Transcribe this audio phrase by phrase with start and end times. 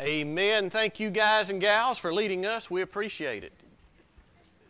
[0.00, 0.70] Amen.
[0.70, 2.70] Thank you, guys and gals, for leading us.
[2.70, 3.52] We appreciate it.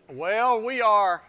[0.08, 1.22] Well, we are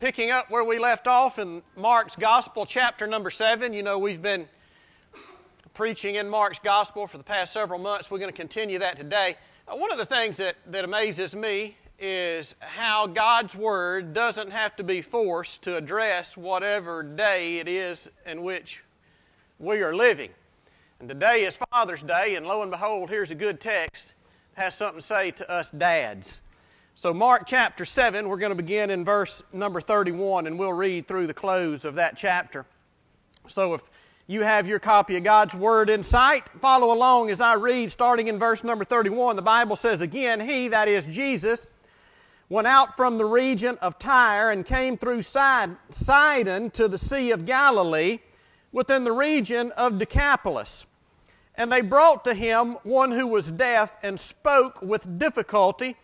[0.00, 3.74] picking up where we left off in Mark's Gospel, chapter number seven.
[3.74, 4.48] You know, we've been
[5.74, 8.10] preaching in Mark's Gospel for the past several months.
[8.10, 9.36] We're going to continue that today.
[9.68, 14.74] Uh, one of the things that, that amazes me is how God's Word doesn't have
[14.76, 18.80] to be forced to address whatever day it is in which
[19.58, 20.30] we are living.
[21.00, 24.14] And today is Father's Day, and lo and behold, here's a good text
[24.54, 26.40] that has something to say to us dads.
[26.94, 31.08] So, Mark chapter 7, we're going to begin in verse number 31, and we'll read
[31.08, 32.64] through the close of that chapter.
[33.48, 33.82] So, if
[34.28, 38.28] you have your copy of God's Word in sight, follow along as I read, starting
[38.28, 39.34] in verse number 31.
[39.34, 41.66] The Bible says, Again, He, that is Jesus,
[42.48, 47.44] went out from the region of Tyre and came through Sidon to the Sea of
[47.44, 48.20] Galilee
[48.74, 50.84] within the region of Decapolis.
[51.54, 55.96] And they brought to him one who was deaf and spoke with difficulty,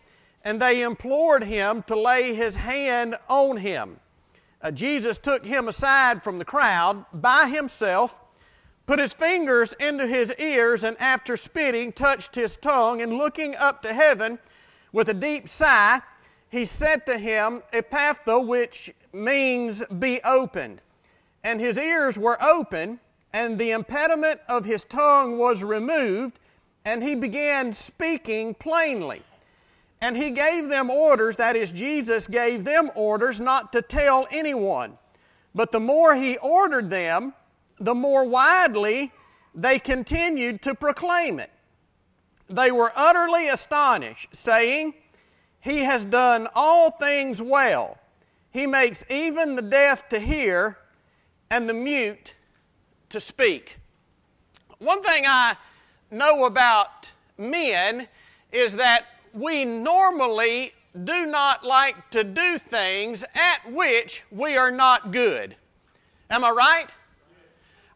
[0.45, 3.99] and they implored him to lay his hand on him.
[4.61, 8.17] Uh, Jesus took him aside from the crowd by himself,
[8.85, 13.81] put his fingers into his ears, and after spitting, touched his tongue, and looking up
[13.81, 14.39] to heaven
[14.93, 15.99] with a deep sigh,
[16.49, 20.81] he said to him, Ephphatha, which means be opened
[21.43, 22.99] and his ears were open,
[23.33, 26.39] and the impediment of his tongue was removed,
[26.85, 29.21] and he began speaking plainly.
[30.01, 34.97] And he gave them orders, that is, Jesus gave them orders not to tell anyone.
[35.53, 37.33] But the more he ordered them,
[37.79, 39.11] the more widely
[39.53, 41.51] they continued to proclaim it.
[42.49, 44.93] They were utterly astonished, saying,
[45.59, 47.97] He has done all things well.
[48.51, 50.77] He makes even the deaf to hear
[51.51, 52.33] and the mute
[53.09, 53.77] to speak.
[54.79, 55.57] One thing I
[56.09, 58.07] know about men
[58.53, 60.71] is that we normally
[61.03, 65.55] do not like to do things at which we are not good.
[66.29, 66.87] Am I right?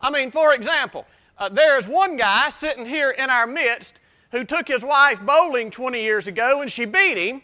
[0.01, 1.05] I mean, for example,
[1.37, 3.93] uh, there's one guy sitting here in our midst
[4.31, 7.41] who took his wife bowling 20 years ago and she beat him,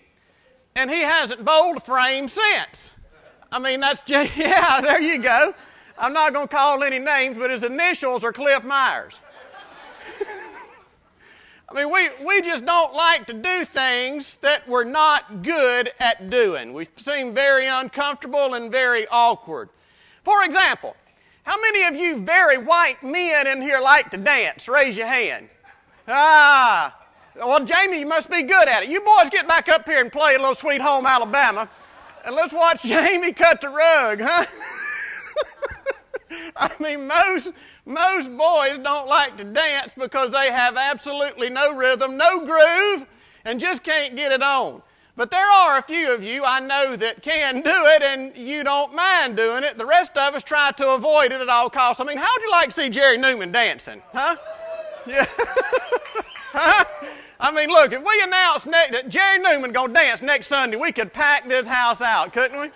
[0.75, 2.93] and he hasn't bowled a frame since.
[3.49, 5.53] I mean, that's just, yeah, there you go.
[6.01, 9.19] I'm not going to call any names, but his initials are Cliff Myers.
[11.69, 16.31] I mean, we, we just don't like to do things that we're not good at
[16.31, 16.73] doing.
[16.73, 19.69] We seem very uncomfortable and very awkward.
[20.23, 20.95] For example,
[21.43, 24.67] how many of you very white men in here like to dance?
[24.67, 25.49] Raise your hand.
[26.07, 26.97] Ah,
[27.35, 28.89] well, Jamie, you must be good at it.
[28.89, 31.69] You boys get back up here and play a little Sweet Home Alabama,
[32.25, 34.47] and let's watch Jamie cut the rug, huh?
[36.55, 37.51] I mean, most,
[37.85, 43.07] most boys don't like to dance because they have absolutely no rhythm, no groove,
[43.45, 44.81] and just can't get it on.
[45.15, 48.63] But there are a few of you I know that can do it and you
[48.63, 49.77] don't mind doing it.
[49.77, 51.99] The rest of us try to avoid it at all costs.
[51.99, 54.01] I mean, how'd you like to see Jerry Newman dancing?
[54.13, 54.35] Huh?
[55.05, 55.27] Yeah.
[56.53, 56.85] huh?
[57.39, 60.91] I mean, look, if we announce ne- that Jerry Newman gonna dance next Sunday, we
[60.91, 62.71] could pack this house out, couldn't we?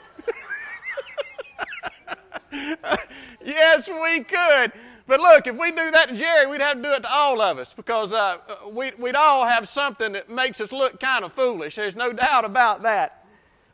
[3.45, 4.71] yes, we could.
[5.07, 7.41] But look, if we do that to Jerry, we'd have to do it to all
[7.41, 8.38] of us because uh,
[8.71, 11.75] we, we'd all have something that makes us look kind of foolish.
[11.75, 13.25] There's no doubt about that.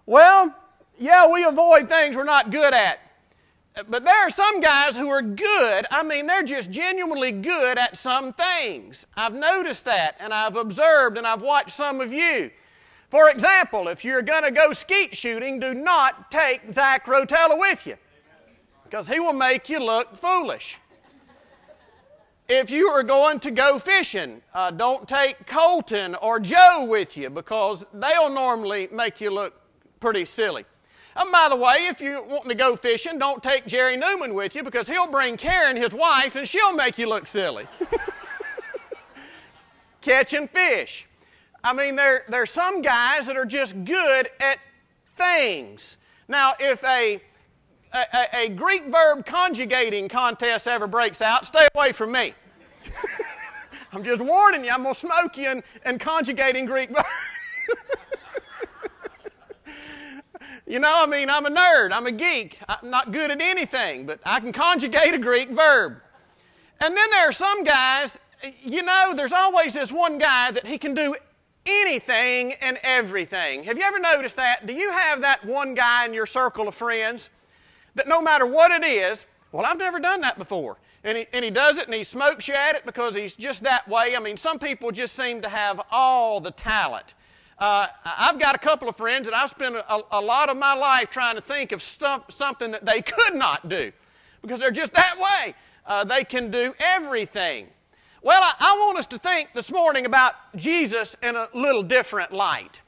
[0.06, 0.54] Well,
[0.98, 3.00] yeah, we avoid things we're not good at.
[3.88, 5.86] But there are some guys who are good.
[5.90, 9.08] I mean, they're just genuinely good at some things.
[9.16, 12.52] I've noticed that, and I've observed, and I've watched some of you.
[13.10, 17.88] For example, if you're going to go skeet shooting, do not take Zach Rotella with
[17.88, 17.96] you
[18.92, 20.78] because he will make you look foolish.
[22.50, 27.30] If you are going to go fishing, uh, don't take Colton or Joe with you
[27.30, 29.54] because they'll normally make you look
[30.02, 30.66] pretty silly.
[31.16, 34.56] And by the way, if you're wanting to go fishing, don't take Jerry Newman with
[34.56, 37.68] you because he'll bring Karen, his wife, and she'll make you look silly.
[40.02, 41.06] Catching fish.
[41.64, 44.60] I mean, there, there are some guys that are just good at
[45.16, 45.96] things.
[46.28, 47.22] Now, if a
[47.94, 52.34] a, a, Greek verb conjugating contest ever breaks out, stay away from me.
[53.94, 57.08] I'm just warning you, I'm going to smoke you in, in conjugating Greek verbs.
[60.66, 62.60] you know, I mean, I'm a nerd, I'm a geek.
[62.70, 65.98] I'm not good at anything, but I can conjugate a Greek verb.
[66.80, 68.18] And then there are some guys,
[68.62, 71.16] you know, there's always this one guy that he can do
[71.66, 73.66] anything and everything.
[73.66, 74.66] Have you ever noticed that?
[74.66, 77.30] Do you have that one guy in your circle of friends?
[77.96, 80.78] That no matter what it is, well, I've never done that before.
[81.04, 83.64] and he, and he does it and he smokes you at it because he's just
[83.64, 84.16] that way.
[84.16, 87.14] I mean, some people just seem to have all the talent.
[87.58, 90.74] Uh, I've got a couple of friends that I've spent a, a lot of my
[90.74, 93.92] life trying to think of something that they could not do
[94.42, 95.56] because they're just that way.
[95.86, 97.68] Uh, they can do everything.
[98.24, 102.32] Well, I, I want us to think this morning about Jesus in a little different
[102.32, 102.82] light.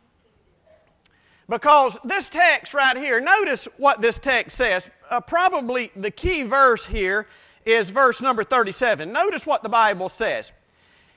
[1.50, 4.90] Because this text right here, notice what this text says.
[5.10, 7.28] Uh, probably the key verse here
[7.66, 9.12] is verse number 37.
[9.12, 10.52] Notice what the Bible says.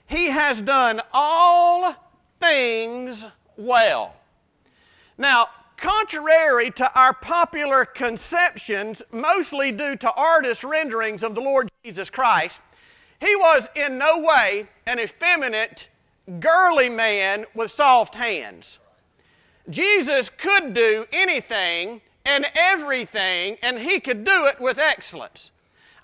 [0.06, 1.94] He has done all
[2.40, 3.26] things
[3.56, 4.14] well.
[5.18, 12.10] Now, contrary to our popular conceptions, mostly due to artist renderings of the Lord Jesus
[12.10, 12.60] Christ,
[13.20, 15.88] he was in no way an effeminate,
[16.40, 18.78] girly man with soft hands.
[19.68, 25.52] Jesus could do anything and everything, and he could do it with excellence.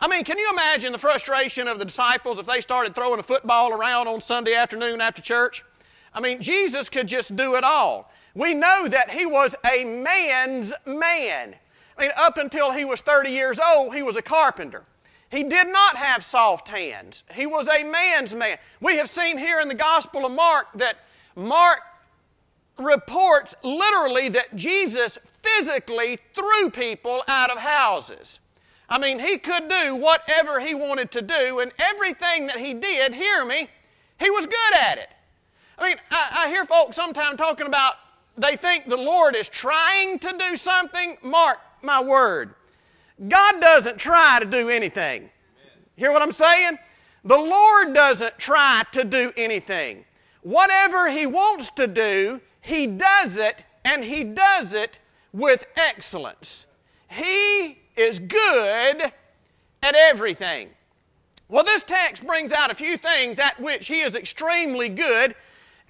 [0.01, 3.23] I mean, can you imagine the frustration of the disciples if they started throwing a
[3.23, 5.65] football around on Sunday afternoon after church?
[6.13, 8.11] I mean, Jesus could just do it all.
[8.35, 11.55] We know that he was a man's man.
[11.97, 14.85] I mean, up until he was 30 years old, he was a carpenter.
[15.31, 17.25] He did not have soft hands.
[17.33, 18.59] He was a man's man.
[18.81, 20.97] We have seen here in the Gospel of Mark that
[21.37, 21.81] Mark
[22.79, 28.41] reports literally that Jesus physically threw people out of houses.
[28.89, 33.15] I mean, he could do whatever he wanted to do, and everything that he did,
[33.15, 33.69] hear me,
[34.21, 35.09] he was good at it.
[35.79, 37.95] I mean, I, I hear folks sometimes talking about
[38.37, 41.17] they think the Lord is trying to do something.
[41.23, 42.55] Mark my word.
[43.29, 45.31] God doesn't try to do anything.
[45.97, 46.79] Hear what I'm saying?
[47.25, 50.05] The Lord doesn't try to do anything.
[50.43, 54.99] Whatever He wants to do, He does it, and He does it
[55.33, 56.67] with excellence.
[57.11, 59.13] He is good
[59.83, 60.71] at everything.
[61.49, 65.35] Well, this text brings out a few things at which He is extremely good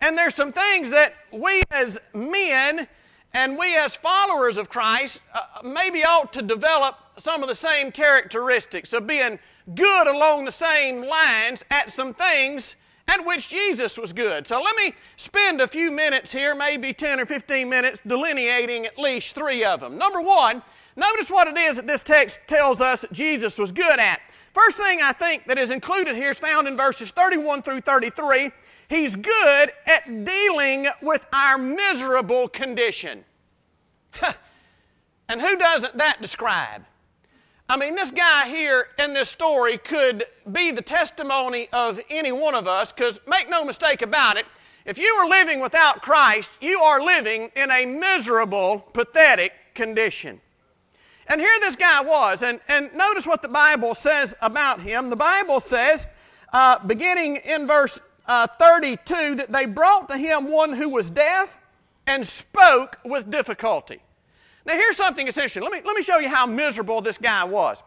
[0.02, 2.88] and there's some things that we as men
[3.32, 7.92] and we as followers of Christ uh, maybe ought to develop some of the same
[7.92, 9.38] characteristics of being
[9.74, 12.74] good along the same lines at some things
[13.12, 14.46] at which Jesus was good.
[14.46, 18.98] So let me spend a few minutes here, maybe 10 or 15 minutes, delineating at
[18.98, 19.98] least three of them.
[19.98, 20.62] Number one,
[20.96, 24.20] notice what it is that this text tells us that Jesus was good at.
[24.54, 28.50] First thing I think that is included here is found in verses 31 through 33.
[28.88, 33.24] He's good at dealing with our miserable condition.
[35.28, 36.84] and who doesn't that describe?
[37.72, 42.54] I mean, this guy here in this story could be the testimony of any one
[42.54, 44.44] of us, because make no mistake about it,
[44.84, 50.38] if you are living without Christ, you are living in a miserable, pathetic condition.
[51.28, 55.08] And here this guy was, and, and notice what the Bible says about him.
[55.08, 56.06] The Bible says,
[56.52, 61.56] uh, beginning in verse uh, 32 that they brought to him one who was deaf
[62.06, 64.02] and spoke with difficulty.
[64.64, 65.62] Now, here's something essential.
[65.62, 67.82] Let me, let me show you how miserable this guy was.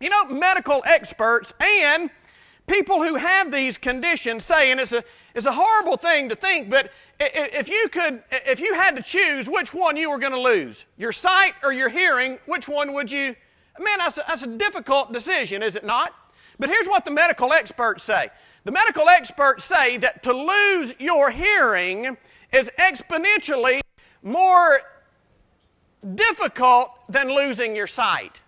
[0.00, 2.10] You know, medical experts and
[2.66, 6.70] people who have these conditions say, and it's a, it's a horrible thing to think,
[6.70, 10.40] but if you could, if you had to choose which one you were going to
[10.40, 13.34] lose, your sight or your hearing, which one would you?
[13.78, 16.12] Man, that's a, that's a difficult decision, is it not?
[16.58, 18.30] But here's what the medical experts say
[18.64, 22.16] the medical experts say that to lose your hearing
[22.52, 23.80] is exponentially
[24.22, 24.80] more
[26.14, 28.40] difficult than losing your sight.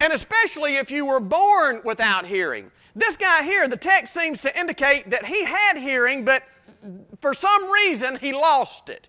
[0.00, 2.70] And especially if you were born without hearing.
[2.94, 6.42] This guy here, the text seems to indicate that he had hearing, but
[7.20, 9.08] for some reason he lost it.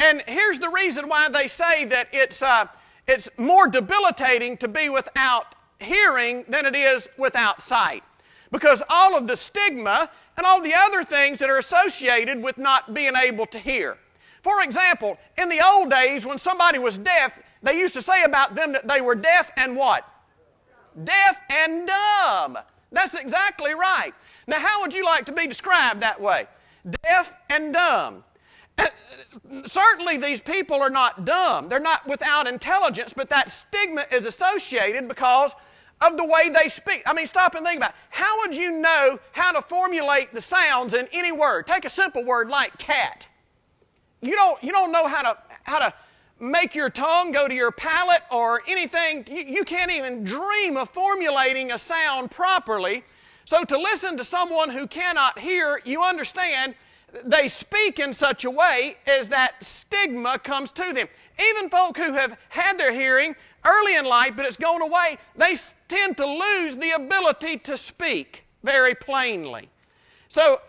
[0.00, 2.66] And here's the reason why they say that it's, uh,
[3.06, 8.02] it's more debilitating to be without hearing than it is without sight
[8.50, 12.94] because all of the stigma and all the other things that are associated with not
[12.94, 13.98] being able to hear.
[14.42, 18.54] For example, in the old days when somebody was deaf, they used to say about
[18.54, 20.08] them that they were deaf and what?
[21.04, 22.58] Deaf and dumb.
[22.90, 24.14] That's exactly right.
[24.46, 26.46] Now, how would you like to be described that way?
[27.04, 28.24] Deaf and dumb.
[29.66, 31.68] certainly, these people are not dumb.
[31.68, 35.52] They're not without intelligence, but that stigma is associated because
[36.00, 37.02] of the way they speak.
[37.06, 37.96] I mean, stop and think about it.
[38.10, 41.66] How would you know how to formulate the sounds in any word?
[41.66, 43.26] Take a simple word like cat.
[44.20, 45.94] You don't, you don't know how to, how to
[46.40, 49.24] make your tongue go to your palate or anything.
[49.28, 53.04] You, you can't even dream of formulating a sound properly.
[53.44, 56.74] So, to listen to someone who cannot hear, you understand
[57.24, 61.08] they speak in such a way as that stigma comes to them.
[61.40, 63.34] Even folk who have had their hearing
[63.64, 65.56] early in life, but it's gone away, they
[65.88, 69.70] tend to lose the ability to speak very plainly.
[70.28, 70.60] So,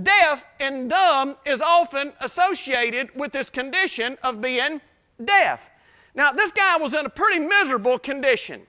[0.00, 4.80] deaf and dumb is often associated with this condition of being
[5.22, 5.70] deaf.
[6.14, 8.62] Now, this guy was in a pretty miserable condition.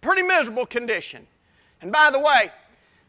[0.00, 1.26] Pretty miserable condition.
[1.82, 2.50] And by the way,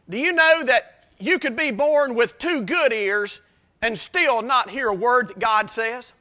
[0.09, 3.41] do you know that you could be born with two good ears
[3.81, 6.13] and still not hear a word that God says?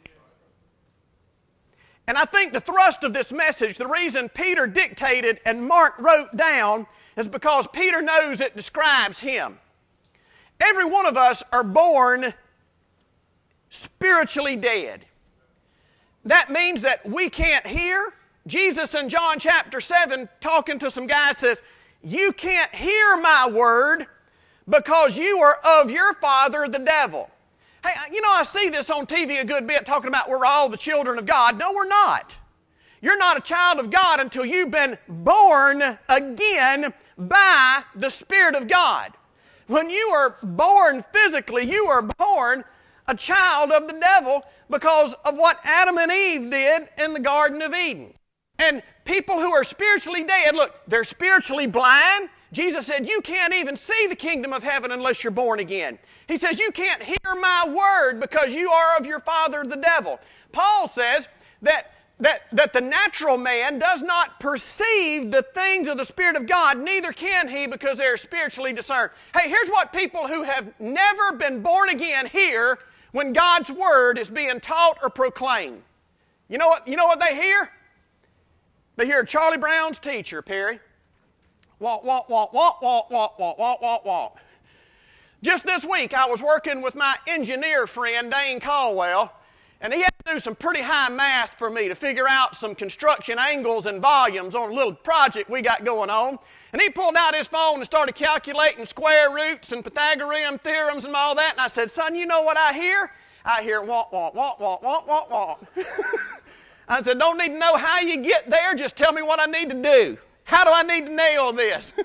[2.07, 6.37] And I think the thrust of this message, the reason Peter dictated and Mark wrote
[6.37, 9.59] down, is because Peter knows it describes him.
[10.61, 12.35] Every one of us are born
[13.71, 15.07] spiritually dead.
[16.25, 18.13] That means that we can't hear.
[18.47, 21.63] Jesus in John chapter 7, talking to some guys, says,
[22.03, 24.07] You can't hear my word
[24.69, 27.31] because you are of your father, the devil.
[27.83, 30.45] Hey, uh, you know, I see this on TV a good bit talking about we're
[30.45, 31.59] all the children of God.
[31.59, 32.37] No, we're not.
[33.01, 38.69] You're not a child of God until you've been born again by the Spirit of
[38.69, 39.13] God.
[39.71, 42.65] When you are born physically, you are born
[43.07, 47.63] a child of the devil because of what Adam and Eve did in the Garden
[47.63, 48.13] of Eden.
[48.59, 52.31] And people who are spiritually dead, look, they're spiritually blind.
[52.53, 56.01] Jesus said, You can't even see the kingdom of heaven unless you're born again.
[56.27, 60.19] He says, You can't hear my word because you are of your father, the devil.
[60.51, 61.29] Paul says
[61.63, 66.47] that, that, that the natural man does not perceive the things of the Spirit of
[66.47, 69.11] God, neither can he because they're spiritually discerned.
[69.35, 72.79] Hey, here's what people who have never been born again hear
[73.13, 75.83] when God's word is being taught or proclaimed.
[76.49, 77.71] You know what, you know what they hear?
[78.97, 80.79] They hear Charlie Brown's teacher, Perry.
[81.79, 84.39] Walk, walk, walk, walk, walk, walk, walk, walk, walk, walk.
[85.43, 89.33] Just this week, I was working with my engineer friend, Dane Caldwell,
[89.81, 92.75] and he had to do some pretty high math for me to figure out some
[92.75, 96.39] construction angles and volumes on a little project we got going on.
[96.73, 101.15] And he pulled out his phone and started calculating square roots and Pythagorean theorems and
[101.15, 101.53] all that.
[101.53, 103.11] And I said, Son, you know what I hear?
[103.45, 105.65] I hear walk, walk, walk, walk, walk, walk, walk.
[106.89, 109.47] I said, Don't need to know how you get there, just tell me what I
[109.47, 110.19] need to do.
[110.45, 111.95] How do I need to nail this?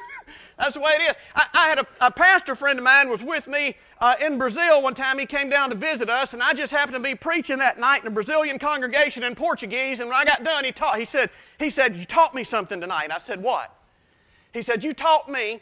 [0.57, 1.15] That's the way it is.
[1.35, 4.81] I, I had a, a, pastor friend of mine was with me uh, in Brazil
[4.81, 5.19] one time.
[5.19, 8.01] He came down to visit us, and I just happened to be preaching that night
[8.01, 9.99] in a Brazilian congregation in Portuguese.
[9.99, 10.97] And when I got done, he taught.
[10.97, 13.75] He said, "He said you taught me something tonight." I said, "What?"
[14.53, 15.61] He said, "You taught me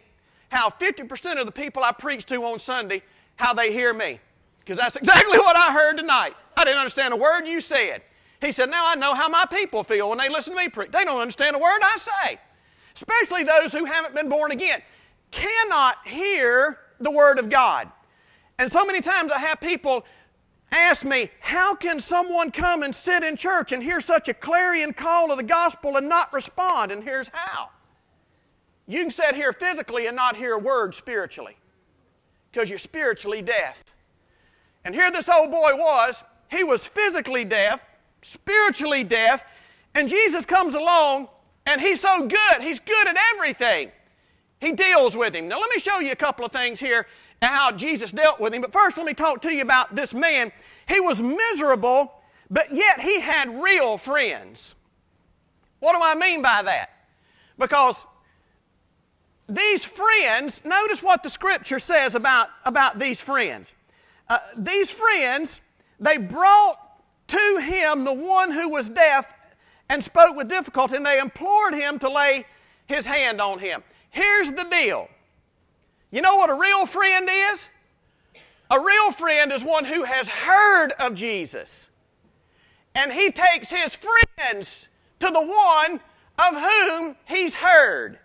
[0.50, 3.02] how 50% of the people I preach to on Sunday
[3.38, 4.20] how they hear me."
[4.60, 6.36] Because that's exactly what I heard tonight.
[6.56, 8.04] I didn't understand a word you said.
[8.42, 10.92] He said, Now I know how my people feel when they listen to me preach.
[10.92, 12.40] They don't understand a word I say
[12.96, 14.82] especially those who haven't been born again,
[15.32, 17.90] cannot hear the Word of God.
[18.60, 20.06] And so many times I have people
[20.72, 24.94] ask me, How can someone come and sit in church and hear such a clarion
[24.94, 26.92] call of the gospel and not respond?
[26.92, 27.70] And here's how.
[28.88, 31.58] You can sit here physically and not hear a word spiritually
[32.52, 33.84] because you're spiritually deaf.
[34.86, 36.22] And here this old boy was.
[36.50, 37.82] He was physically deaf,
[38.22, 39.44] spiritually deaf,
[39.96, 41.30] and Jesus comes along
[41.66, 42.62] and he's so good.
[42.62, 43.92] He's good at everything.
[44.60, 45.48] He deals with him.
[45.48, 47.06] Now, let me show you a couple of things here
[47.42, 48.62] how Jesus dealt with him.
[48.62, 50.52] But first, let me talk to you about this man.
[50.88, 52.14] He was miserable,
[52.50, 54.76] but yet he had real friends.
[55.80, 56.90] What do I mean by that?
[57.58, 58.06] Because
[59.50, 63.74] these friends, notice what the scripture says about, about these friends.
[64.30, 65.60] Uh, these friends,
[66.00, 66.78] they brought
[67.28, 69.34] to him the one who was deaf
[69.90, 72.46] and spoke with difficulty, and they implored him to lay
[72.88, 73.84] his hand on him.
[74.10, 75.10] Here's the deal
[76.12, 77.68] you know what a real friend is?
[78.70, 81.90] A real friend is one who has heard of Jesus.
[82.96, 86.00] And he takes his friends to the one
[86.38, 88.20] of whom he's heard.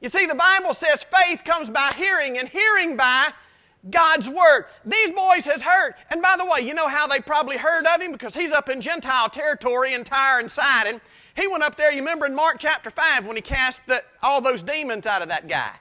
[0.00, 3.32] You see, the Bible says faith comes by hearing, and hearing by
[3.90, 4.66] God's Word.
[4.84, 5.94] These boys has heard.
[6.10, 8.12] And by the way, you know how they probably heard of him?
[8.12, 11.00] Because he's up in Gentile territory in Tyre and Sidon.
[11.34, 14.40] He went up there, you remember in Mark chapter 5 when he cast the, all
[14.40, 15.72] those demons out of that guy.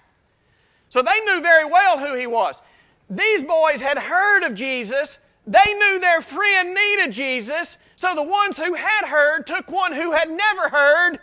[0.90, 2.62] So they knew very well who he was.
[3.10, 5.20] These boys had heard of Jesus.
[5.48, 7.78] They knew their friend needed Jesus.
[7.96, 11.20] So the ones who had heard took one who had never heard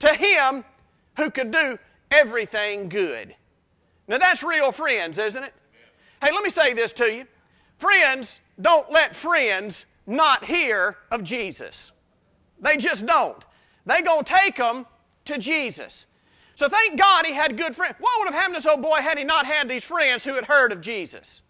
[0.00, 0.64] to him
[1.16, 1.78] who could do
[2.10, 3.34] everything good.
[4.08, 5.54] Now that's real friends, isn't it?
[6.22, 7.26] Hey, let me say this to you.
[7.78, 11.90] Friends don't let friends not hear of Jesus.
[12.60, 13.44] They just don't.
[13.86, 14.86] They going to take them
[15.24, 16.06] to Jesus.
[16.54, 17.96] So thank God he had good friends.
[17.98, 20.34] What would have happened to this old boy had he not had these friends who
[20.34, 21.42] had heard of Jesus?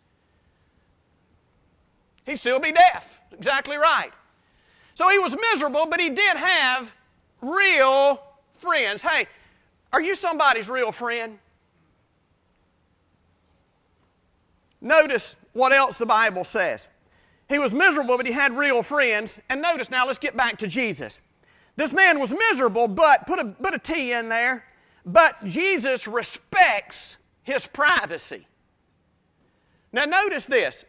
[2.24, 3.20] He'd still be deaf.
[3.32, 4.12] Exactly right.
[4.94, 6.90] So he was miserable, but he did have
[7.42, 8.22] real
[8.56, 9.02] friends.
[9.02, 9.26] Hey,
[9.92, 11.38] are you somebody's real friend?
[14.82, 16.88] Notice what else the Bible says.
[17.48, 19.40] He was miserable, but he had real friends.
[19.48, 21.20] And notice now, let's get back to Jesus.
[21.76, 24.64] This man was miserable, but put a, put a T in there.
[25.06, 28.46] But Jesus respects his privacy.
[29.92, 30.84] Now, notice this.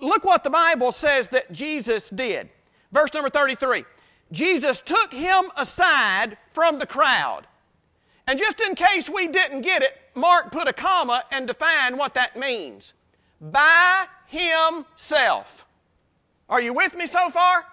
[0.00, 2.50] Look what the Bible says that Jesus did.
[2.92, 3.84] Verse number 33
[4.32, 7.46] Jesus took him aside from the crowd.
[8.26, 12.14] And just in case we didn't get it, Mark put a comma and defined what
[12.14, 12.94] that means.
[13.40, 15.66] By himself.
[16.48, 17.66] Are you with me so far?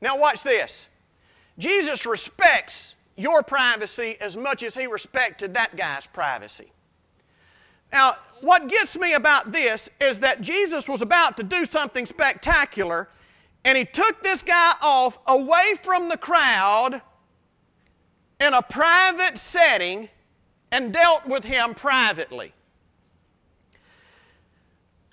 [0.00, 0.86] Now, watch this.
[1.58, 6.72] Jesus respects your privacy as much as he respected that guy's privacy.
[7.92, 13.08] Now, what gets me about this is that Jesus was about to do something spectacular,
[13.64, 17.00] and he took this guy off away from the crowd
[18.40, 20.08] in a private setting
[20.70, 22.52] and dealt with him privately.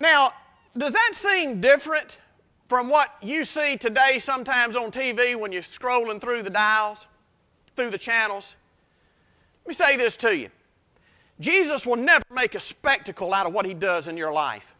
[0.02, 0.32] Now,
[0.76, 2.16] does that seem different
[2.68, 7.06] from what you see today sometimes on TV when you're scrolling through the dials,
[7.76, 8.56] through the channels?
[9.64, 10.50] Let me say this to you
[11.38, 14.74] Jesus will never make a spectacle out of what he does in your life.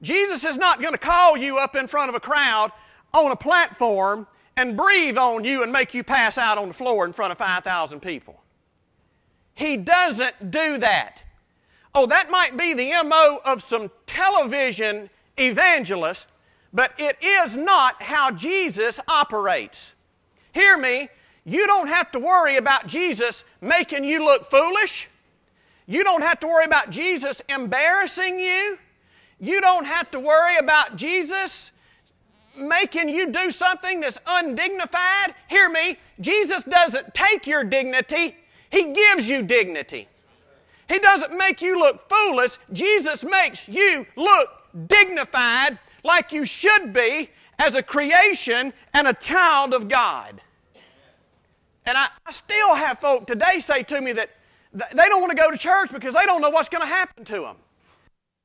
[0.00, 2.72] Jesus is not going to call you up in front of a crowd
[3.12, 7.04] on a platform and breathe on you and make you pass out on the floor
[7.04, 8.40] in front of 5,000 people.
[9.54, 11.21] He doesn't do that.
[11.94, 16.26] Oh, that might be the MO of some television evangelists,
[16.72, 19.94] but it is not how Jesus operates.
[20.52, 21.08] Hear me,
[21.44, 25.08] you don't have to worry about Jesus making you look foolish.
[25.86, 28.78] You don't have to worry about Jesus embarrassing you.
[29.40, 31.72] You don't have to worry about Jesus
[32.56, 35.34] making you do something that's undignified.
[35.48, 38.36] Hear me, Jesus doesn't take your dignity,
[38.70, 40.08] He gives you dignity.
[40.92, 44.50] He doesn't make you look foolish, Jesus makes you look
[44.88, 50.42] dignified like you should be as a creation and a child of God.
[51.86, 54.30] And I, I still have folk today say to me that
[54.74, 57.24] they don't want to go to church because they don't know what's going to happen
[57.24, 57.56] to them.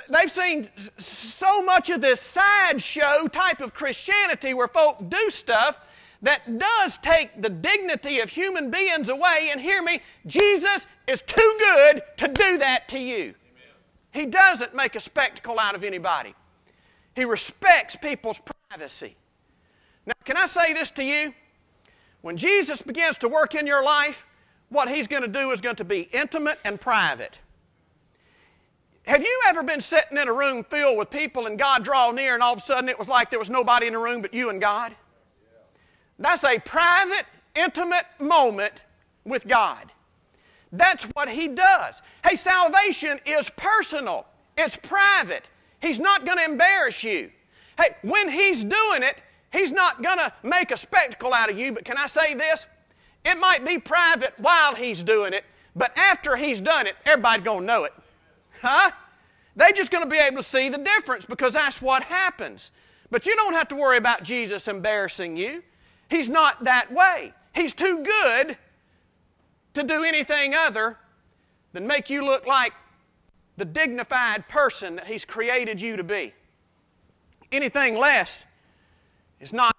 [0.10, 5.80] They've seen so much of this sideshow type of Christianity where folk do stuff
[6.22, 9.50] that does take the dignity of human beings away.
[9.52, 13.22] And hear me, Jesus is too good to do that to you.
[13.24, 13.36] Amen.
[14.12, 16.34] He doesn't make a spectacle out of anybody,
[17.16, 19.16] He respects people's privacy.
[20.06, 21.34] Now, can I say this to you?
[22.22, 24.26] When Jesus begins to work in your life,
[24.70, 27.40] what He's going to do is going to be intimate and private.
[29.04, 32.34] Have you ever been sitting in a room filled with people and God draw near
[32.34, 34.34] and all of a sudden it was like there was nobody in the room but
[34.34, 34.94] you and God?
[36.20, 37.26] That's a private,
[37.56, 38.74] intimate moment
[39.26, 39.92] with God.
[40.72, 42.02] That's what He does.
[42.26, 44.26] Hey, salvation is personal,
[44.58, 45.46] it's private.
[45.80, 47.30] He's not going to embarrass you.
[47.78, 49.18] Hey, when He's doing it,
[49.52, 52.66] He's not going to make a spectacle out of you, but can I say this?
[53.24, 55.44] It might be private while He's doing it,
[55.76, 57.94] but after He's done it, everybody's going to know it.
[58.62, 58.92] Huh?
[59.56, 62.72] They're just going to be able to see the difference because that's what happens.
[63.10, 65.64] But you don't have to worry about Jesus embarrassing you.
[66.10, 67.34] He's not that way.
[67.54, 68.58] He's too good
[69.74, 70.98] to do anything other
[71.74, 72.74] than make you look like
[73.58, 76.34] the dignified person that He's created you to be.
[77.52, 78.46] Anything less
[79.40, 79.76] is not.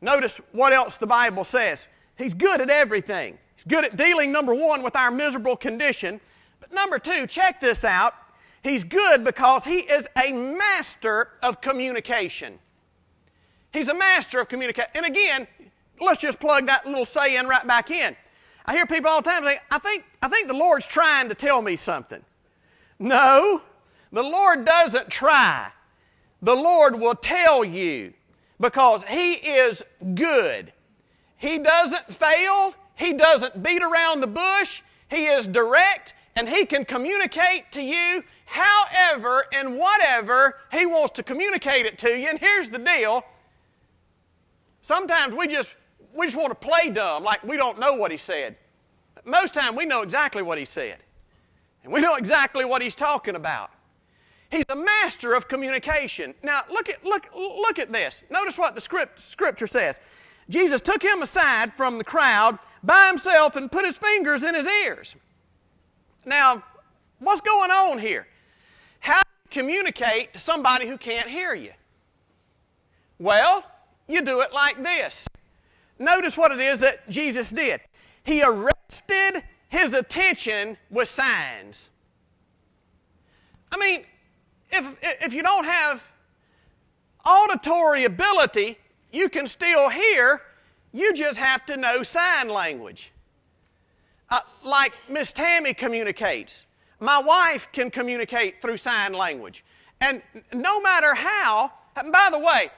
[0.00, 1.88] Notice what else the Bible says.
[2.16, 3.38] He's good at everything.
[3.56, 6.20] He's good at dealing, number one, with our miserable condition.
[6.60, 8.14] But number two, check this out.
[8.62, 12.58] He's good because he is a master of communication.
[13.74, 14.90] He's a master of communication.
[14.94, 15.48] And again,
[16.00, 18.14] let's just plug that little saying right back in.
[18.64, 21.34] I hear people all the time say, I think, I think the Lord's trying to
[21.34, 22.22] tell me something.
[23.00, 23.62] No,
[24.12, 25.72] the Lord doesn't try.
[26.40, 28.12] The Lord will tell you
[28.60, 29.82] because He is
[30.14, 30.72] good.
[31.36, 36.84] He doesn't fail, He doesn't beat around the bush, He is direct, and He can
[36.84, 42.28] communicate to you however and whatever He wants to communicate it to you.
[42.28, 43.24] And here's the deal
[44.84, 45.70] Sometimes we just,
[46.14, 48.54] we just want to play dumb, like we don't know what he said.
[49.24, 50.98] Most time we know exactly what he said.
[51.84, 53.70] And we know exactly what he's talking about.
[54.50, 56.34] He's a master of communication.
[56.42, 58.24] Now look at look look at this.
[58.28, 60.00] Notice what the script, scripture says.
[60.50, 64.66] Jesus took him aside from the crowd by himself and put his fingers in his
[64.66, 65.16] ears.
[66.26, 66.62] Now,
[67.20, 68.26] what's going on here?
[69.00, 71.72] How do you communicate to somebody who can't hear you?
[73.18, 73.64] Well,
[74.06, 75.26] you do it like this
[75.98, 77.80] notice what it is that Jesus did.
[78.24, 81.90] He arrested his attention with signs.
[83.72, 84.04] I mean,
[84.70, 86.02] if, if you don't have
[87.24, 88.78] auditory ability,
[89.12, 90.42] you can still hear,
[90.92, 93.10] you just have to know sign language.
[94.30, 96.66] Uh, like Miss Tammy communicates.
[97.00, 99.64] My wife can communicate through sign language.
[100.00, 102.70] And no matter how, and by the way,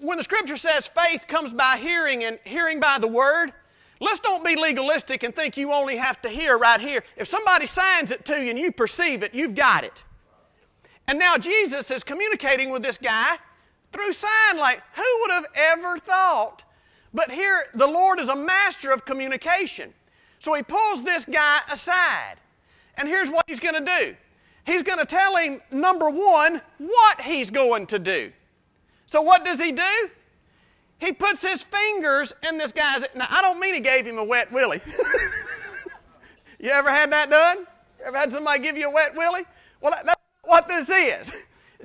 [0.00, 3.52] when the scripture says faith comes by hearing and hearing by the word,
[4.00, 7.04] let's don't be legalistic and think you only have to hear right here.
[7.16, 10.04] If somebody signs it to you and you perceive it, you've got it.
[11.06, 13.36] And now Jesus is communicating with this guy
[13.92, 14.84] through sign language.
[14.96, 16.62] Who would have ever thought?
[17.12, 19.92] But here, the Lord is a master of communication.
[20.38, 22.36] So he pulls this guy aside.
[22.96, 24.16] And here's what he's going to do
[24.66, 28.32] He's going to tell him, number one, what he's going to do.
[29.14, 30.10] So what does he do?
[30.98, 33.04] He puts his fingers in this guy's.
[33.14, 34.80] Now, I don't mean he gave him a wet willy.
[36.58, 37.64] you ever had that done?
[38.04, 39.42] Ever had somebody give you a wet willy?
[39.80, 41.30] Well, that's what this is.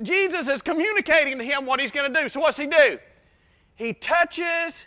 [0.02, 2.28] Jesus is communicating to him what he's going to do.
[2.28, 2.98] So what's he do?
[3.76, 4.86] He touches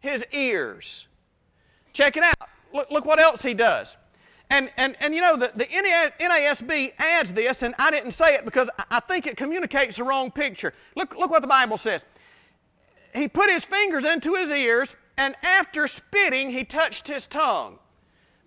[0.00, 1.06] his ears.
[1.92, 2.48] Check it out.
[2.72, 3.94] Look, look what else he does.
[4.50, 8.44] And, and, and you know, the, the NASB adds this, and I didn't say it
[8.44, 10.72] because I think it communicates the wrong picture.
[10.96, 12.04] Look, look what the Bible says.
[13.14, 17.78] He put his fingers into his ears, and after spitting, he touched his tongue.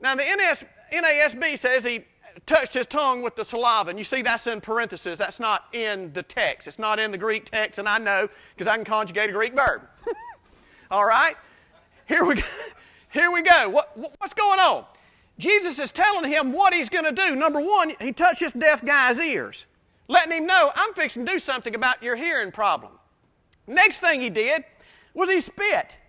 [0.01, 2.05] Now, the NAS, NASB says he
[2.47, 5.19] touched his tongue with the saliva, and you see that's in parentheses.
[5.19, 6.67] That's not in the text.
[6.67, 9.53] It's not in the Greek text, and I know because I can conjugate a Greek
[9.53, 9.81] verb.
[10.91, 11.35] All right?
[12.07, 12.41] Here we go.
[13.09, 13.69] Here we go.
[13.69, 14.85] What, what's going on?
[15.37, 17.35] Jesus is telling him what he's going to do.
[17.35, 19.65] Number one, he touched this deaf guy's ears,
[20.07, 22.91] letting him know, I'm fixing to do something about your hearing problem.
[23.67, 24.63] Next thing he did
[25.13, 25.99] was he spit.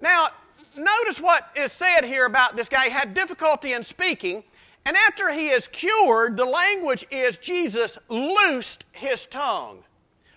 [0.00, 0.30] Now,
[0.76, 2.84] notice what is said here about this guy.
[2.84, 4.42] He had difficulty in speaking,
[4.84, 9.82] and after he is cured, the language is Jesus loosed his tongue.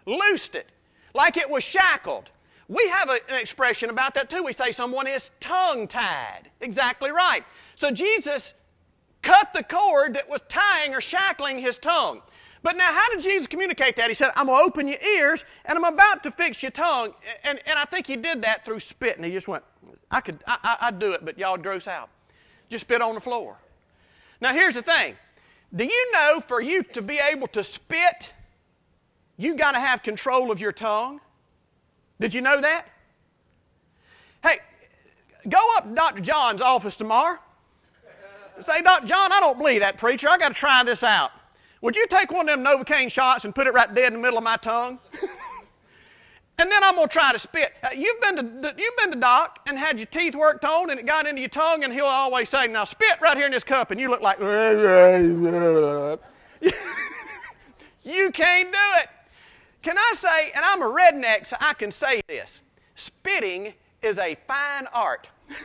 [0.06, 0.68] Loosed it,
[1.14, 2.30] like it was shackled.
[2.68, 4.44] We have a, an expression about that too.
[4.44, 6.50] We say someone is tongue tied.
[6.60, 7.44] Exactly right.
[7.76, 8.54] So Jesus
[9.22, 12.22] cut the cord that was tying or shackling his tongue.
[12.64, 14.10] But now, how did Jesus communicate that?
[14.10, 17.14] He said, I'm going to open your ears and I'm about to fix your tongue.
[17.44, 19.16] And, and I think he did that through spit.
[19.16, 19.64] And he just went,
[20.12, 22.10] I could, I, I'd do it, but y'all would gross out.
[22.70, 23.58] Just spit on the floor.
[24.42, 25.16] Now, here's the thing.
[25.74, 28.34] Do you know for you to be able to spit,
[29.38, 31.22] you got to have control of your tongue?
[32.20, 32.88] Did you know that?
[34.44, 34.60] Hey,
[35.48, 36.22] go up to Dr.
[36.22, 37.38] John's office tomorrow.
[38.66, 39.06] Say, Dr.
[39.06, 40.28] John, I don't believe that preacher.
[40.30, 41.32] I got to try this out.
[41.82, 44.20] Would you take one of them Novocaine shots and put it right dead in the
[44.20, 44.98] middle of my tongue?
[46.58, 47.74] and then I'm going to try to spit.
[47.84, 51.00] Uh, you've, been to, you've been to Doc and had your teeth worked on and
[51.00, 53.64] it got into your tongue, and he'll always say, Now spit right here in this
[53.64, 54.40] cup, and you look like.
[58.04, 59.10] you can't do it.
[59.88, 62.60] Can I say, and I'm a redneck, so I can say this
[62.96, 65.30] spitting is a fine art.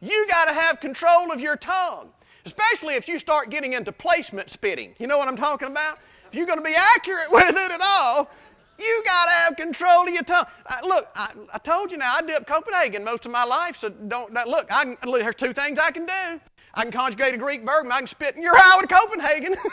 [0.00, 2.10] you got to have control of your tongue,
[2.46, 4.94] especially if you start getting into placement spitting.
[5.00, 5.98] You know what I'm talking about?
[6.28, 8.30] If you're going to be accurate with it at all,
[8.78, 10.46] you got to have control of your tongue.
[10.64, 13.76] Uh, look, I, I, told you now, I did up Copenhagen most of my life,
[13.76, 16.40] so don't, look, I can, look, there's two things I can do.
[16.74, 19.56] I can conjugate a Greek verb and I can spit in your eye with Copenhagen.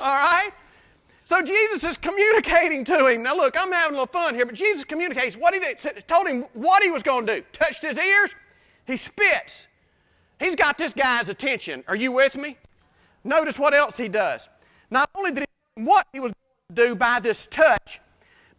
[0.00, 0.50] All right?
[1.24, 3.22] So Jesus is communicating to him.
[3.22, 6.28] Now, look, I'm having a little fun here, but Jesus communicates what he did, told
[6.28, 7.46] him what he was going to do.
[7.52, 8.34] Touched his ears,
[8.86, 9.68] he spits.
[10.38, 11.84] He's got this guy's attention.
[11.88, 12.58] Are you with me?
[13.22, 14.48] Notice what else he does.
[14.90, 18.00] Not only did he what he was going to do by this touch,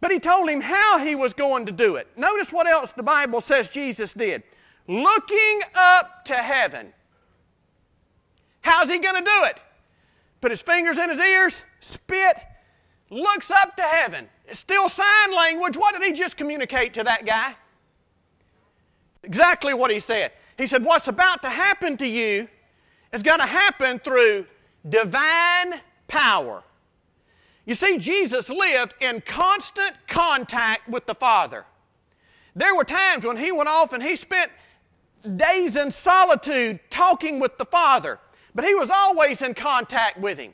[0.02, 2.08] but he told him how he was going to do it.
[2.18, 4.44] Notice what else the Bible says Jesus did.
[4.88, 6.94] Looking up to heaven.
[8.62, 9.60] How's he going to do it?
[10.46, 12.38] Put his fingers in his ears, spit,
[13.10, 14.28] looks up to heaven.
[14.46, 15.76] It's still sign language.
[15.76, 17.56] What did he just communicate to that guy?
[19.24, 20.34] Exactly what he said.
[20.56, 22.48] He said, What's about to happen to you
[23.12, 24.46] is going to happen through
[24.88, 26.62] divine power.
[27.66, 31.66] You see, Jesus lived in constant contact with the Father.
[32.56, 34.52] There were times when he went off and he spent
[35.38, 38.20] days in solitude talking with the Father
[38.56, 40.54] but he was always in contact with him.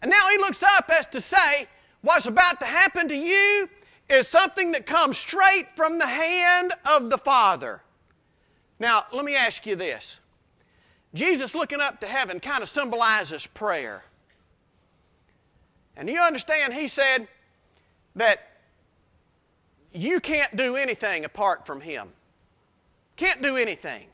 [0.00, 1.66] And now he looks up as to say,
[2.00, 3.68] What's about to happen to you
[4.08, 7.82] is something that comes straight from the hand of the Father.
[8.78, 10.20] Now, let me ask you this
[11.12, 14.04] Jesus looking up to heaven kind of symbolizes prayer.
[15.96, 17.26] And you understand, he said
[18.14, 18.48] that
[19.92, 22.10] you can't do anything apart from Him.
[23.16, 24.06] Can't do anything.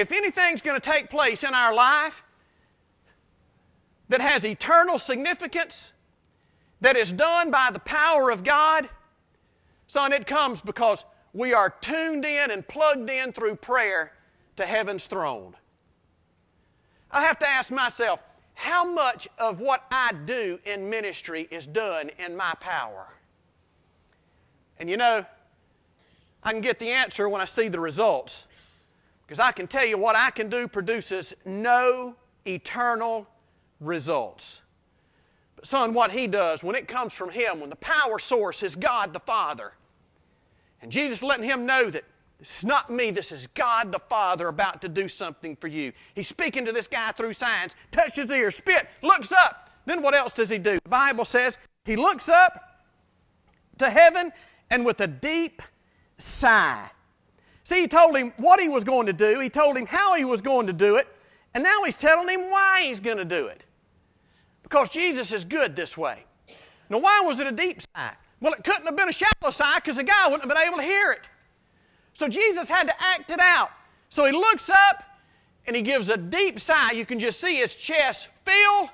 [0.00, 2.22] If anything's going to take place in our life
[4.08, 5.92] that has eternal significance,
[6.80, 8.88] that is done by the power of God,
[9.86, 14.12] son, it comes because we are tuned in and plugged in through prayer
[14.56, 15.54] to heaven's throne.
[17.10, 18.20] I have to ask myself,
[18.54, 23.06] how much of what I do in ministry is done in my power?
[24.78, 25.26] And you know,
[26.42, 28.46] I can get the answer when I see the results.
[29.30, 32.16] Because I can tell you what I can do produces no
[32.48, 33.28] eternal
[33.78, 34.62] results.
[35.54, 38.74] But, son, what He does, when it comes from Him, when the power source is
[38.74, 39.74] God the Father,
[40.82, 42.02] and Jesus letting Him know that
[42.40, 45.92] is not me, this is God the Father about to do something for you.
[46.16, 49.70] He's speaking to this guy through signs, touches his ear, spit, looks up.
[49.86, 50.76] Then what else does he do?
[50.82, 52.82] The Bible says he looks up
[53.78, 54.32] to heaven
[54.70, 55.62] and with a deep
[56.18, 56.90] sigh.
[57.70, 60.24] See, he told him what he was going to do, he told him how he
[60.24, 61.06] was going to do it,
[61.54, 63.62] and now he's telling him why he's going to do it.
[64.64, 66.24] Because Jesus is good this way.
[66.88, 68.10] Now, why was it a deep sigh?
[68.40, 70.78] Well, it couldn't have been a shallow sigh because the guy wouldn't have been able
[70.78, 71.20] to hear it.
[72.12, 73.70] So Jesus had to act it out.
[74.08, 75.04] So he looks up
[75.64, 76.90] and he gives a deep sigh.
[76.90, 78.90] You can just see his chest fill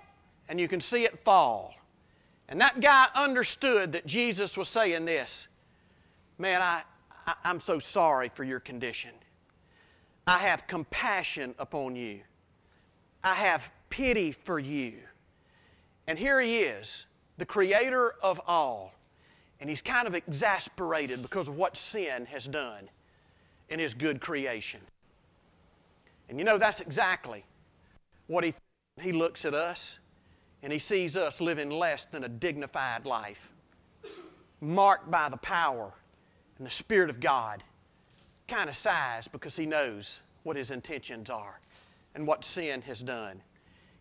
[0.51, 1.73] and you can see it fall.
[2.47, 5.49] And that guy understood that Jesus was saying this
[6.39, 6.83] Man, I,
[7.27, 9.13] I, am so sorry for your condition.
[10.27, 12.21] I have compassion upon you,
[13.23, 14.95] I have pity for you.
[16.09, 18.93] And here he is, the creator of all.
[19.59, 22.91] And he's kind of exasperated because of what sin has done
[23.69, 24.81] in His good creation.
[26.29, 27.45] And you know, that's exactly
[28.27, 28.55] what He,
[29.01, 29.99] he looks at us
[30.63, 33.51] and He sees us living less than a dignified life,
[34.61, 35.93] marked by the power
[36.59, 37.63] and the Spirit of God.
[38.49, 41.61] Kind of sighs because He knows what His intentions are
[42.15, 43.43] and what sin has done.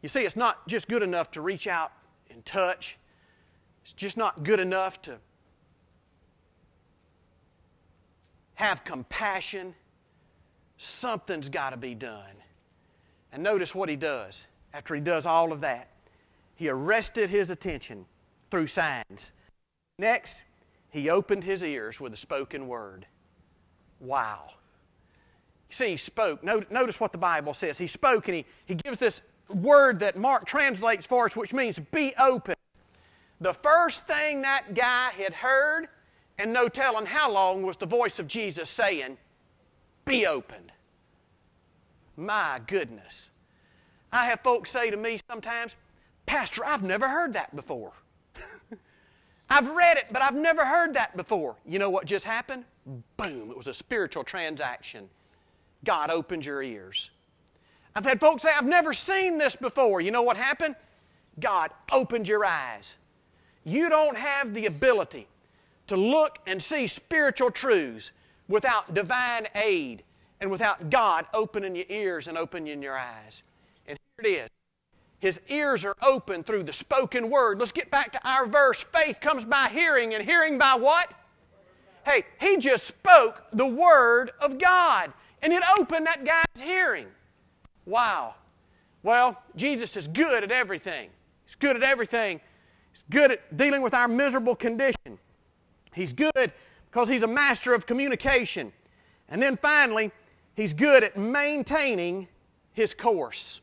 [0.01, 1.91] You see, it's not just good enough to reach out
[2.29, 2.97] and touch.
[3.83, 5.17] It's just not good enough to
[8.55, 9.75] have compassion,
[10.77, 12.23] something's got to be done.
[13.31, 15.89] And notice what he does after he does all of that.
[16.55, 18.05] He arrested his attention
[18.49, 19.33] through signs.
[19.99, 20.43] Next,
[20.95, 23.05] he opened his ears with a spoken word.
[23.99, 24.45] Wow.
[25.69, 26.41] You see, he spoke.
[26.41, 27.77] Notice what the Bible says.
[27.77, 31.79] He spoke and he, he gives this word that Mark translates for us, which means
[31.79, 32.55] be open.
[33.41, 35.89] The first thing that guy had heard
[36.37, 39.17] and no telling how long was the voice of Jesus saying,
[40.05, 40.71] Be opened.
[42.15, 43.31] My goodness.
[44.13, 45.75] I have folks say to me sometimes,
[46.25, 47.91] Pastor, I've never heard that before.
[49.49, 51.55] I've read it, but I've never heard that before.
[51.65, 52.65] You know what just happened?
[53.17, 55.09] Boom, it was a spiritual transaction.
[55.83, 57.11] God opened your ears.
[57.95, 60.01] I've had folks say, I've never seen this before.
[60.01, 60.75] You know what happened?
[61.39, 62.97] God opened your eyes.
[63.63, 65.27] You don't have the ability
[65.87, 68.11] to look and see spiritual truths
[68.47, 70.03] without divine aid
[70.41, 73.43] and without God opening your ears and opening your eyes.
[73.87, 74.49] And here it is.
[75.19, 77.59] His ears are open through the spoken word.
[77.59, 78.81] Let's get back to our verse.
[78.81, 81.11] Faith comes by hearing, and hearing by what?
[82.05, 87.07] Hey, he just spoke the word of God, and it opened that guy's hearing.
[87.85, 88.35] Wow.
[89.01, 91.09] Well, Jesus is good at everything.
[91.45, 92.41] He's good at everything.
[92.91, 95.17] He's good at dealing with our miserable condition.
[95.93, 96.51] He's good
[96.91, 98.71] because he's a master of communication.
[99.29, 100.11] And then finally,
[100.55, 102.27] he's good at maintaining
[102.73, 103.61] his course.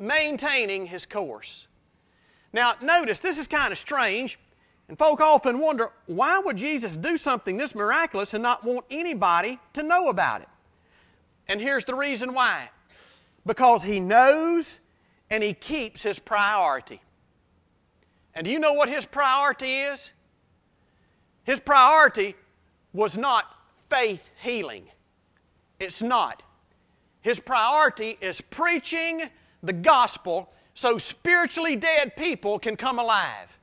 [0.00, 1.68] Maintaining his course.
[2.52, 4.38] Now, notice this is kind of strange,
[4.88, 9.60] and folk often wonder why would Jesus do something this miraculous and not want anybody
[9.74, 10.48] to know about it?
[11.46, 12.70] And here's the reason why
[13.46, 14.80] because he knows
[15.30, 17.00] and he keeps his priority.
[18.34, 20.10] And do you know what his priority is?
[21.44, 22.36] His priority
[22.92, 23.44] was not
[23.88, 24.84] faith healing.
[25.78, 26.42] It's not.
[27.22, 29.30] His priority is preaching
[29.62, 33.58] the gospel so spiritually dead people can come alive.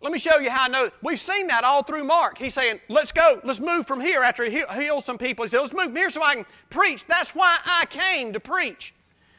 [0.00, 0.90] Let me show you how I know.
[1.02, 2.36] We've seen that all through Mark.
[2.36, 5.44] He's saying, let's go, let's move from here after he heals some people.
[5.44, 7.04] He said, let's move from here so I can preach.
[7.06, 8.94] That's why I came to preach.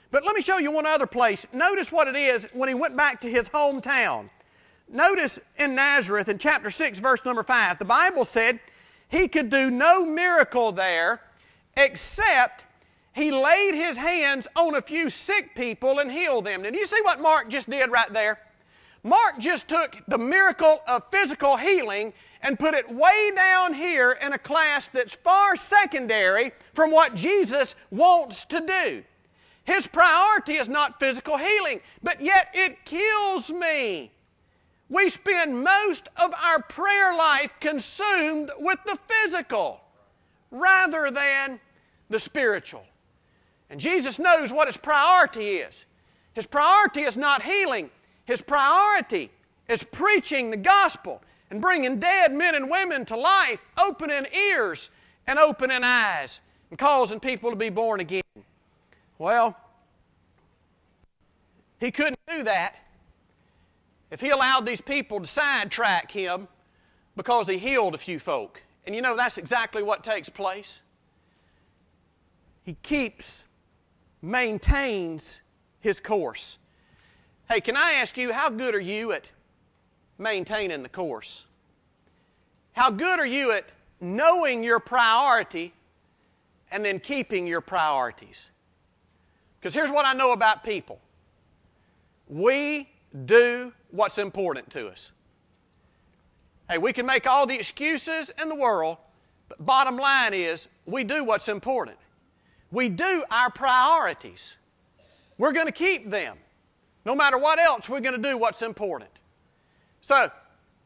[0.09, 1.45] But let me show you one other place.
[1.51, 4.29] Notice what it is when he went back to his hometown.
[4.88, 8.59] Notice in Nazareth in chapter 6, verse number 5, the Bible said
[9.09, 11.21] he could do no miracle there
[11.75, 12.63] except
[13.13, 16.63] he laid his hands on a few sick people and healed them.
[16.63, 18.39] Did you see what Mark just did right there?
[19.04, 24.34] Mark just took the miracle of physical healing and put it way down here in
[24.34, 29.04] a class that's far secondary from what Jesus wants to do.
[29.65, 34.12] His priority is not physical healing, but yet it kills me.
[34.89, 39.82] We spend most of our prayer life consumed with the physical
[40.52, 41.60] rather than
[42.10, 42.86] the spiritual.
[43.73, 45.86] And Jesus knows what his priority is.
[46.36, 47.89] His priority is not healing,
[48.23, 49.31] his priority
[49.67, 54.91] is preaching the gospel and bringing dead men and women to life, opening ears
[55.25, 58.21] and opening eyes, and causing people to be born again.
[59.17, 59.57] Well,
[61.79, 62.75] he couldn't do that
[64.12, 66.47] if he allowed these people to sidetrack him
[67.15, 68.62] because he healed a few folk.
[68.86, 70.83] And you know, that's exactly what takes place.
[72.63, 73.45] He keeps,
[74.23, 75.41] maintains
[75.81, 76.57] his course.
[77.49, 79.25] Hey, can I ask you, how good are you at
[80.17, 81.43] maintaining the course?
[82.71, 83.65] How good are you at
[83.99, 85.73] knowing your priority
[86.71, 88.49] and then keeping your priorities?
[89.59, 90.99] Because here's what I know about people
[92.29, 92.89] we
[93.25, 95.12] do what's important to us.
[96.69, 98.97] Hey, we can make all the excuses in the world,
[99.49, 101.97] but bottom line is we do what's important.
[102.73, 104.55] We do our priorities.
[105.38, 106.38] We're going to keep them.
[107.05, 109.12] No matter what else, we're going to do what's important.
[110.01, 110.31] So,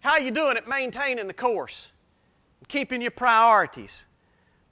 [0.02, 1.92] how are you doing at maintaining the course?
[2.68, 4.06] Keeping your priorities?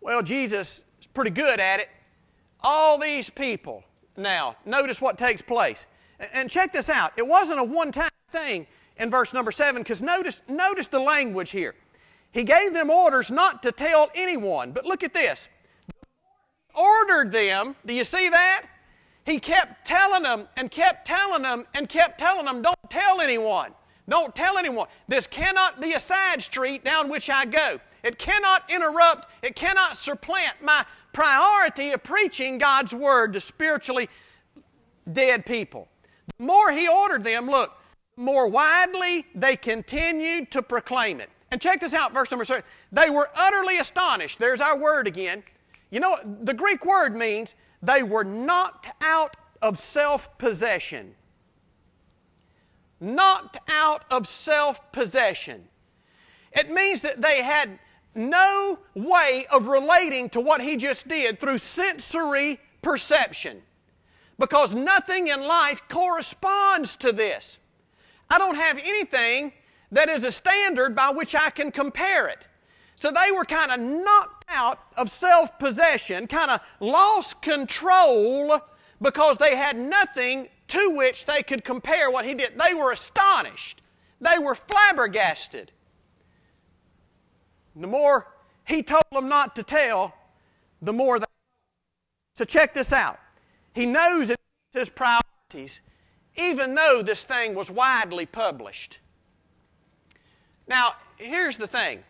[0.01, 1.87] Well, Jesus is pretty good at it.
[2.61, 3.85] All these people,
[4.17, 5.87] now, notice what takes place.
[6.33, 7.13] And check this out.
[7.15, 11.51] It wasn't a one time thing in verse number 7 because notice, notice the language
[11.51, 11.75] here.
[12.33, 14.73] He gave them orders not to tell anyone.
[14.73, 15.47] But look at this.
[16.75, 18.65] Ordered them, do you see that?
[19.25, 23.71] He kept telling them and kept telling them and kept telling them, don't tell anyone.
[24.07, 24.87] Don't tell anyone.
[25.07, 27.79] This cannot be a side street down which I go.
[28.03, 34.09] It cannot interrupt, it cannot supplant my priority of preaching God's Word to spiritually
[35.11, 35.87] dead people.
[36.37, 37.71] The more he ordered them, look,
[38.15, 41.29] more widely they continued to proclaim it.
[41.49, 42.63] And check this out, verse number 7.
[42.91, 44.37] They were utterly astonished.
[44.37, 45.43] There's our word again.
[45.89, 51.15] You know, the Greek word means they were knocked out of self possession.
[52.99, 55.67] Knocked out of self possession.
[56.51, 57.79] It means that they had
[58.15, 63.61] no way of relating to what he just did through sensory perception
[64.39, 67.59] because nothing in life corresponds to this.
[68.29, 69.53] I don't have anything
[69.91, 72.47] that is a standard by which I can compare it.
[72.95, 78.59] So they were kind of knocked out of self possession, kind of lost control
[79.01, 82.59] because they had nothing to which they could compare what he did.
[82.59, 83.81] They were astonished,
[84.21, 85.71] they were flabbergasted.
[87.75, 88.27] The more
[88.65, 90.15] he told them not to tell,
[90.81, 91.25] the more they.
[92.35, 93.19] So check this out.
[93.73, 94.39] He knows it
[94.73, 95.81] his priorities,
[96.35, 98.99] even though this thing was widely published.
[100.67, 102.03] Now, here's the thing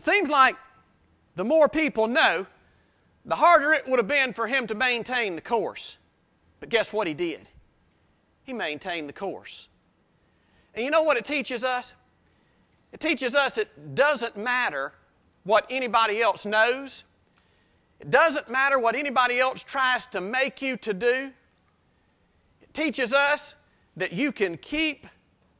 [0.00, 0.56] it seems like
[1.36, 2.46] the more people know,
[3.26, 5.98] the harder it would have been for him to maintain the course.
[6.58, 7.46] But guess what he did?
[8.42, 9.68] He maintained the course.
[10.74, 11.92] And you know what it teaches us?
[12.92, 14.94] It teaches us it doesn't matter
[15.44, 17.04] what anybody else knows.
[18.00, 21.30] It doesn't matter what anybody else tries to make you to do.
[22.62, 23.54] It teaches us
[23.98, 25.06] that you can keep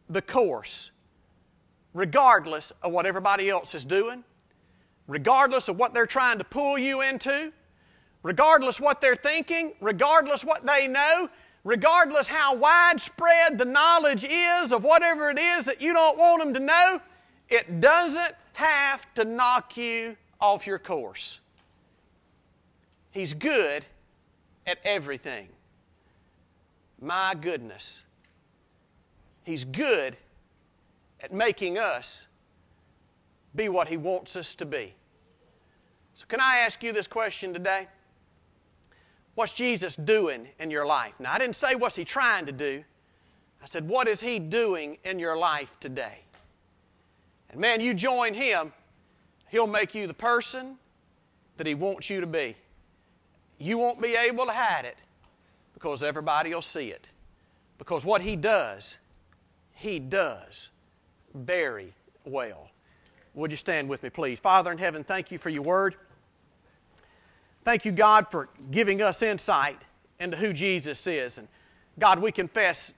[0.09, 0.93] the course
[1.93, 4.25] regardless of what everybody else is doing,
[5.11, 7.53] regardless of what they're trying to pull you into,
[8.23, 11.29] regardless what they're thinking, regardless what they know,
[11.65, 16.55] regardless how widespread the knowledge is of whatever it is that you don't want them
[16.55, 17.01] to know,
[17.49, 21.41] it doesn't have to knock you off your course.
[23.11, 23.85] He's good
[24.65, 25.49] at everything.
[27.03, 28.05] My goodness.
[29.43, 30.17] He's good
[31.21, 32.29] at making us
[33.57, 34.95] be what He wants us to be.
[36.15, 37.89] So, can I ask you this question today?
[39.35, 41.15] What's Jesus doing in your life?
[41.19, 42.85] Now, I didn't say what's He trying to do.
[43.63, 46.21] I said, what is He doing in your life today?
[47.51, 48.73] And man, you join Him,
[49.49, 50.77] He'll make you the person
[51.57, 52.57] that He wants you to be.
[53.59, 54.97] You won't be able to hide it
[55.75, 57.09] because everybody will see it.
[57.79, 58.99] Because what He does,
[59.75, 60.71] He does
[61.35, 61.93] very
[62.25, 62.70] well.
[63.35, 64.41] Would you stand with me, please?
[64.41, 65.95] Father in heaven, thank you for your word.
[67.65, 69.81] Thank you, God, for giving us insight
[70.19, 71.39] into who Jesus is.
[71.39, 71.47] And
[71.99, 72.93] God, we confess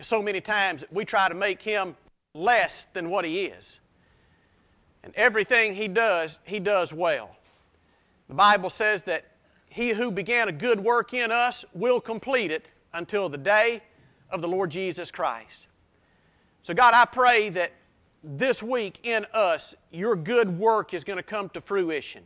[0.00, 1.96] so many times that we try to make him
[2.34, 3.80] less than what he is.
[5.02, 7.36] And everything he does, he does well.
[8.28, 9.24] The Bible says that
[9.68, 13.82] he who began a good work in us will complete it until the day
[14.30, 15.66] of the Lord Jesus Christ.
[16.62, 17.72] So, God, I pray that
[18.22, 22.22] this week in us, your good work is going to come to fruition.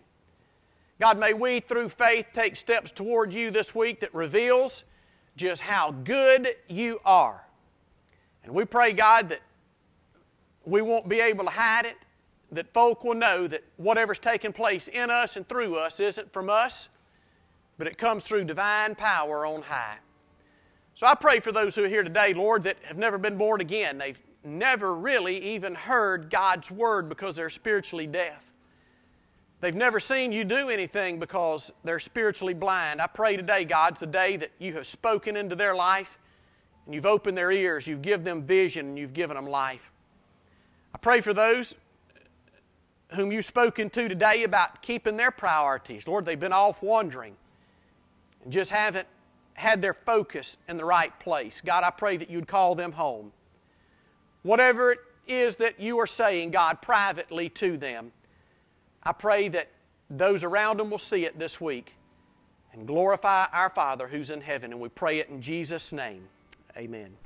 [1.00, 4.84] God, may we, through faith, take steps toward you this week that reveals
[5.36, 7.46] just how good you are.
[8.44, 9.40] And we pray, God, that
[10.64, 11.96] we won't be able to hide it,
[12.52, 16.48] that folk will know that whatever's taking place in us and through us isn't from
[16.48, 16.88] us,
[17.76, 19.96] but it comes through divine power on high.
[20.94, 23.60] So I pray for those who are here today, Lord, that have never been born
[23.60, 23.98] again.
[23.98, 28.42] They've never really even heard God's word because they're spiritually deaf.
[29.60, 33.00] They've never seen you do anything because they're spiritually blind.
[33.00, 36.18] I pray today, God's the day that you have spoken into their life
[36.84, 39.90] and you've opened their ears, you've given them vision, and you've given them life.
[40.94, 41.74] I pray for those
[43.14, 46.06] whom you've spoken to today about keeping their priorities.
[46.06, 47.36] Lord, they've been off wandering
[48.44, 49.08] and just haven't
[49.54, 51.62] had their focus in the right place.
[51.64, 53.32] God, I pray that you'd call them home.
[54.46, 58.12] Whatever it is that you are saying, God, privately to them,
[59.02, 59.72] I pray that
[60.08, 61.94] those around them will see it this week
[62.72, 64.70] and glorify our Father who's in heaven.
[64.70, 66.28] And we pray it in Jesus' name.
[66.76, 67.16] Amen.